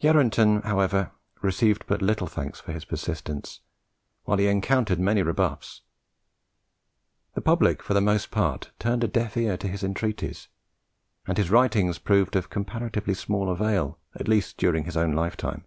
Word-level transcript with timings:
Yarranton, 0.00 0.62
however, 0.62 1.10
received 1.40 1.84
but 1.88 2.00
little 2.00 2.28
thanks 2.28 2.60
for 2.60 2.70
his 2.70 2.84
persistency, 2.84 3.58
while 4.22 4.38
he 4.38 4.46
encountered 4.46 5.00
many 5.00 5.22
rebuffs. 5.24 5.80
The 7.34 7.40
public 7.40 7.82
for 7.82 7.92
the 7.92 8.00
most 8.00 8.30
part 8.30 8.70
turned 8.78 9.02
a 9.02 9.08
deaf 9.08 9.36
ear 9.36 9.56
to 9.56 9.66
his 9.66 9.82
entreaties; 9.82 10.46
and 11.26 11.36
his 11.36 11.50
writings 11.50 11.98
proved 11.98 12.36
of 12.36 12.48
comparatively 12.48 13.14
small 13.14 13.50
avail, 13.50 13.98
at 14.14 14.28
least 14.28 14.56
during 14.56 14.84
his 14.84 14.96
own 14.96 15.14
lifetime. 15.14 15.64